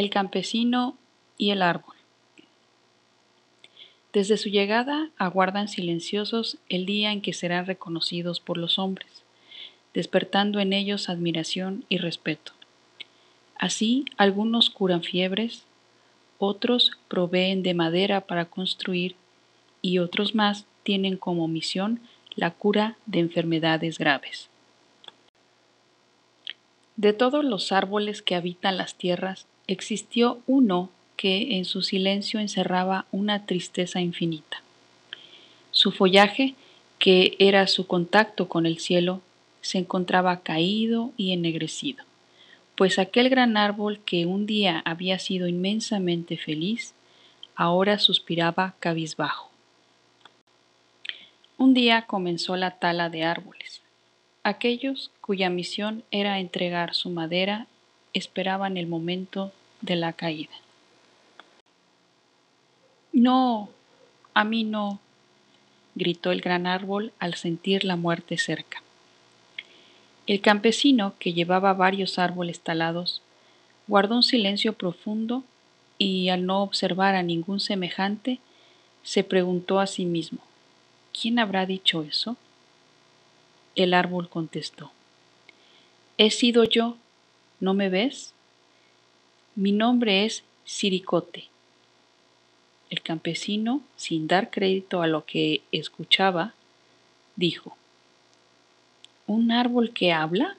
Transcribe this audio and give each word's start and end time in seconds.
El 0.00 0.08
campesino 0.08 0.96
y 1.36 1.50
el 1.50 1.60
árbol. 1.60 1.94
Desde 4.14 4.38
su 4.38 4.48
llegada 4.48 5.10
aguardan 5.18 5.68
silenciosos 5.68 6.56
el 6.70 6.86
día 6.86 7.12
en 7.12 7.20
que 7.20 7.34
serán 7.34 7.66
reconocidos 7.66 8.40
por 8.40 8.56
los 8.56 8.78
hombres, 8.78 9.24
despertando 9.92 10.58
en 10.58 10.72
ellos 10.72 11.10
admiración 11.10 11.84
y 11.90 11.98
respeto. 11.98 12.52
Así, 13.56 14.06
algunos 14.16 14.70
curan 14.70 15.02
fiebres, 15.02 15.66
otros 16.38 16.92
proveen 17.08 17.62
de 17.62 17.74
madera 17.74 18.22
para 18.22 18.46
construir 18.46 19.16
y 19.82 19.98
otros 19.98 20.34
más 20.34 20.64
tienen 20.82 21.18
como 21.18 21.46
misión 21.46 22.00
la 22.36 22.52
cura 22.52 22.96
de 23.04 23.18
enfermedades 23.18 23.98
graves. 23.98 24.48
De 26.96 27.12
todos 27.12 27.44
los 27.44 27.70
árboles 27.70 28.22
que 28.22 28.34
habitan 28.34 28.78
las 28.78 28.94
tierras, 28.94 29.46
existió 29.72 30.40
uno 30.46 30.90
que 31.16 31.56
en 31.56 31.64
su 31.64 31.82
silencio 31.82 32.40
encerraba 32.40 33.06
una 33.12 33.46
tristeza 33.46 34.00
infinita. 34.00 34.62
Su 35.70 35.92
follaje, 35.92 36.54
que 36.98 37.36
era 37.38 37.66
su 37.66 37.86
contacto 37.86 38.48
con 38.48 38.66
el 38.66 38.78
cielo, 38.78 39.20
se 39.60 39.78
encontraba 39.78 40.40
caído 40.40 41.12
y 41.16 41.32
ennegrecido, 41.32 42.04
pues 42.74 42.98
aquel 42.98 43.28
gran 43.28 43.56
árbol 43.56 44.00
que 44.00 44.26
un 44.26 44.46
día 44.46 44.82
había 44.84 45.18
sido 45.18 45.46
inmensamente 45.46 46.36
feliz, 46.36 46.94
ahora 47.54 47.98
suspiraba 47.98 48.74
cabizbajo. 48.80 49.50
Un 51.58 51.74
día 51.74 52.06
comenzó 52.06 52.56
la 52.56 52.78
tala 52.78 53.10
de 53.10 53.22
árboles. 53.22 53.82
Aquellos 54.42 55.10
cuya 55.20 55.50
misión 55.50 56.02
era 56.10 56.40
entregar 56.40 56.94
su 56.94 57.10
madera 57.10 57.66
esperaban 58.14 58.76
el 58.78 58.86
momento 58.86 59.52
de 59.80 59.96
la 59.96 60.12
caída. 60.12 60.52
No, 63.12 63.68
a 64.34 64.44
mí 64.44 64.64
no, 64.64 65.00
gritó 65.94 66.32
el 66.32 66.40
gran 66.40 66.66
árbol 66.66 67.12
al 67.18 67.34
sentir 67.34 67.84
la 67.84 67.96
muerte 67.96 68.38
cerca. 68.38 68.82
El 70.26 70.40
campesino, 70.40 71.14
que 71.18 71.32
llevaba 71.32 71.72
varios 71.74 72.18
árboles 72.18 72.60
talados, 72.60 73.20
guardó 73.88 74.16
un 74.16 74.22
silencio 74.22 74.74
profundo 74.74 75.42
y 75.98 76.28
al 76.28 76.46
no 76.46 76.62
observar 76.62 77.16
a 77.16 77.22
ningún 77.22 77.60
semejante, 77.60 78.38
se 79.02 79.24
preguntó 79.24 79.80
a 79.80 79.86
sí 79.86 80.04
mismo, 80.04 80.38
¿quién 81.12 81.38
habrá 81.38 81.66
dicho 81.66 82.02
eso? 82.02 82.36
El 83.74 83.92
árbol 83.92 84.28
contestó, 84.28 84.92
He 86.16 86.30
sido 86.30 86.64
yo, 86.64 86.96
¿no 87.60 87.74
me 87.74 87.88
ves? 87.88 88.32
Mi 89.60 89.72
nombre 89.72 90.24
es 90.24 90.42
Siricote. 90.64 91.44
El 92.88 93.02
campesino, 93.02 93.82
sin 93.94 94.26
dar 94.26 94.50
crédito 94.50 95.02
a 95.02 95.06
lo 95.06 95.26
que 95.26 95.60
escuchaba, 95.70 96.54
dijo, 97.36 97.76
¿Un 99.26 99.52
árbol 99.52 99.92
que 99.92 100.14
habla? 100.14 100.56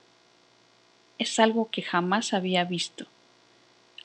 Es 1.18 1.40
algo 1.40 1.72
que 1.72 1.82
jamás 1.82 2.36
había 2.36 2.64
visto. 2.64 3.08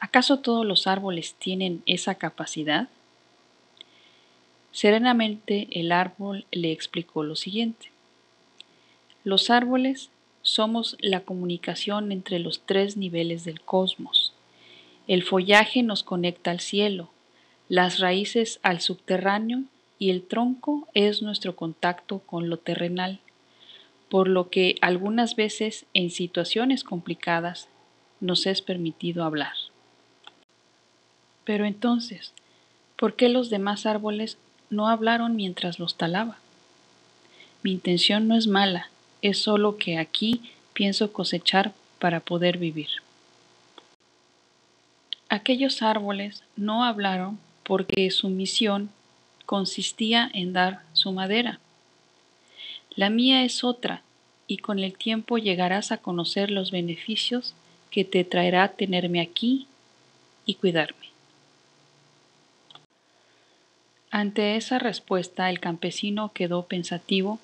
¿Acaso 0.00 0.38
todos 0.38 0.64
los 0.64 0.86
árboles 0.86 1.34
tienen 1.34 1.83
esa 1.84 2.14
capacidad? 2.14 2.88
Serenamente 4.72 5.69
el 5.78 5.92
árbol 5.92 6.47
le 6.50 6.72
explicó 6.72 7.22
lo 7.22 7.37
siguiente. 7.37 7.91
Los 9.25 9.50
árboles 9.50 10.09
somos 10.41 10.97
la 11.00 11.20
comunicación 11.20 12.12
entre 12.12 12.38
los 12.38 12.62
tres 12.65 12.97
niveles 12.97 13.44
del 13.44 13.60
cosmos. 13.60 14.25
El 15.06 15.22
follaje 15.22 15.84
nos 15.84 16.03
conecta 16.03 16.50
al 16.50 16.59
cielo, 16.59 17.11
las 17.69 18.00
raíces 18.00 18.59
al 18.62 18.81
subterráneo 18.81 19.62
y 20.00 20.11
el 20.11 20.22
tronco 20.22 20.89
es 20.94 21.22
nuestro 21.22 21.55
contacto 21.55 22.19
con 22.21 22.50
lo 22.50 22.56
terrenal, 22.56 23.21
por 24.09 24.27
lo 24.27 24.50
que 24.50 24.77
algunas 24.81 25.37
veces 25.37 25.87
en 25.94 26.11
situaciones 26.11 26.83
complicadas 26.83 27.69
nos 28.21 28.47
es 28.47 28.62
permitido 28.62 29.22
hablar. 29.22 29.55
Pero 31.44 31.65
entonces, 31.65 32.33
¿por 32.97 33.15
qué 33.15 33.28
los 33.28 33.49
demás 33.49 33.87
árboles 33.87 34.38
no 34.71 34.88
hablaron 34.88 35.37
mientras 35.37 35.78
los 35.78 35.97
talaba? 35.97 36.38
Mi 37.62 37.71
intención 37.71 38.27
no 38.27 38.37
es 38.37 38.49
mala, 38.49 38.91
es 39.23 39.38
solo 39.38 39.77
que 39.77 39.99
aquí 39.99 40.41
pienso 40.73 41.12
cosechar 41.12 41.73
para 42.00 42.19
poder 42.21 42.59
vivir. 42.59 43.06
Aquellos 45.36 45.82
árboles 45.82 46.42
no 46.56 46.82
hablaron 46.82 47.38
porque 47.62 48.10
su 48.10 48.30
misión 48.30 48.88
consistía 49.44 50.30
en 50.32 50.54
dar 50.54 50.80
su 50.94 51.12
madera. 51.12 51.60
La 52.94 53.10
mía 53.10 53.44
es 53.44 53.62
otra, 53.62 54.00
y 54.46 54.56
con 54.56 54.78
el 54.78 54.96
tiempo 54.96 55.36
llegarás 55.36 55.92
a 55.92 55.98
conocer 55.98 56.50
los 56.50 56.70
beneficios 56.70 57.52
que 57.91 58.02
te 58.02 58.25
traerá 58.25 58.69
tenerme 58.69 59.20
aquí 59.20 59.66
y 60.46 60.54
cuidarme. 60.54 61.10
Ante 64.10 64.56
esa 64.56 64.78
respuesta 64.78 65.50
el 65.50 65.60
campesino 65.60 66.32
quedó 66.32 66.62
pensativo 66.62 67.38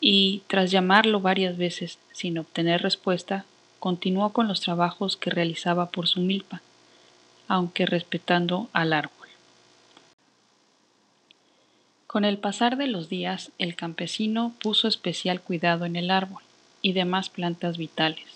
y, 0.00 0.42
tras 0.46 0.70
llamarlo 0.70 1.18
varias 1.18 1.56
veces 1.56 1.98
sin 2.12 2.38
obtener 2.38 2.80
respuesta, 2.80 3.44
continuó 3.80 4.32
con 4.32 4.46
los 4.46 4.60
trabajos 4.60 5.16
que 5.16 5.30
realizaba 5.30 5.90
por 5.90 6.06
su 6.06 6.20
milpa, 6.20 6.62
aunque 7.48 7.86
respetando 7.86 8.68
al 8.72 8.92
árbol. 8.92 9.28
Con 12.06 12.24
el 12.24 12.38
pasar 12.38 12.76
de 12.76 12.86
los 12.86 13.08
días, 13.08 13.50
el 13.58 13.74
campesino 13.74 14.54
puso 14.62 14.88
especial 14.88 15.40
cuidado 15.40 15.84
en 15.84 15.96
el 15.96 16.10
árbol 16.10 16.42
y 16.80 16.92
demás 16.92 17.28
plantas 17.28 17.76
vitales. 17.76 18.26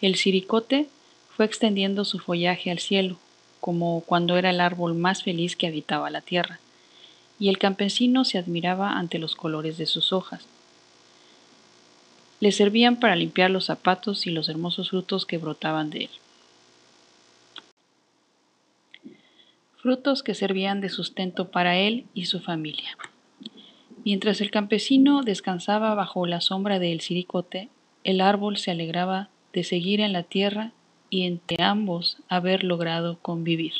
El 0.00 0.16
siricote 0.16 0.88
fue 1.36 1.46
extendiendo 1.46 2.04
su 2.04 2.18
follaje 2.18 2.70
al 2.70 2.78
cielo, 2.78 3.16
como 3.60 4.02
cuando 4.02 4.36
era 4.36 4.50
el 4.50 4.60
árbol 4.60 4.94
más 4.94 5.22
feliz 5.22 5.56
que 5.56 5.66
habitaba 5.66 6.10
la 6.10 6.20
tierra 6.20 6.58
y 7.38 7.48
el 7.48 7.58
campesino 7.58 8.24
se 8.24 8.38
admiraba 8.38 8.98
ante 8.98 9.18
los 9.18 9.36
colores 9.36 9.78
de 9.78 9.86
sus 9.86 10.12
hojas. 10.12 10.44
Le 12.40 12.52
servían 12.52 12.96
para 12.96 13.16
limpiar 13.16 13.50
los 13.50 13.66
zapatos 13.66 14.26
y 14.26 14.30
los 14.30 14.48
hermosos 14.48 14.90
frutos 14.90 15.26
que 15.26 15.38
brotaban 15.38 15.90
de 15.90 16.04
él. 16.04 16.10
Frutos 19.88 20.22
que 20.22 20.34
servían 20.34 20.82
de 20.82 20.90
sustento 20.90 21.50
para 21.50 21.78
él 21.78 22.04
y 22.12 22.26
su 22.26 22.40
familia. 22.40 22.90
Mientras 24.04 24.42
el 24.42 24.50
campesino 24.50 25.22
descansaba 25.22 25.94
bajo 25.94 26.26
la 26.26 26.42
sombra 26.42 26.78
del 26.78 27.00
siricote, 27.00 27.70
el 28.04 28.20
árbol 28.20 28.58
se 28.58 28.70
alegraba 28.70 29.30
de 29.54 29.64
seguir 29.64 30.02
en 30.02 30.12
la 30.12 30.24
tierra 30.24 30.72
y 31.08 31.22
entre 31.22 31.64
ambos 31.64 32.18
haber 32.28 32.64
logrado 32.64 33.18
convivir. 33.22 33.72